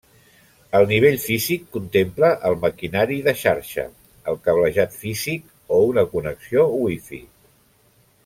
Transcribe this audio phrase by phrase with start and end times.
[0.77, 3.85] El nivell físic contempla el maquinari de xarxa,
[4.33, 7.21] el cablejat físic o una connexió Wi-Fi.